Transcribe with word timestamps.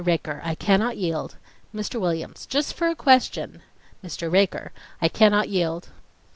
RAKER: 0.03 0.41
I 0.43 0.55
cannot 0.55 0.97
yield. 0.97 1.35
MR. 1.75 1.99
WILLIAMS: 2.01 2.47
Just 2.47 2.73
for 2.73 2.87
a 2.87 2.95
question. 2.95 3.61
MR. 4.03 4.31
RAKER: 4.33 4.71
I 4.99 5.07
cannot 5.07 5.47
yield 5.47 5.89